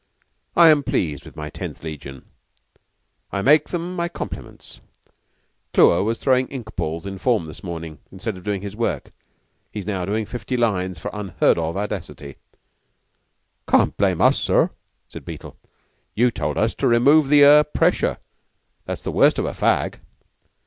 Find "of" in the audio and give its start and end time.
8.35-8.43, 11.59-11.77, 19.37-19.45